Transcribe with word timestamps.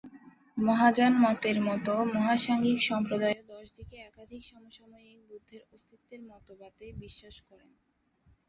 মহাযান 0.57 1.13
মতের 1.23 1.57
মতো, 1.67 1.93
মহাসাংঘিক 2.15 2.77
সম্প্রদায়ও 2.89 3.43
দশ 3.53 3.65
দিকে 3.77 3.95
একাধিক 4.01 4.41
সমসাময়িক 4.45 5.19
বুদ্ধের 5.29 5.61
অস্তিত্বের 5.73 6.21
মতবাদে 6.29 6.87
বিশ্বাস 7.03 7.35
করে। 7.47 7.67